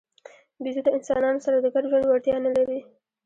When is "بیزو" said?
0.63-0.81